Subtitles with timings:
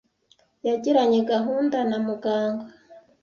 [0.67, 2.65] Yagiranye gahunda na muganga.